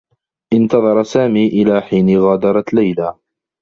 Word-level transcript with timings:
انتظر 0.53 1.03
سامي 1.03 1.47
إلى 1.47 1.81
حين 1.81 2.19
غادرت 2.19 2.73
ليلى. 2.73 3.13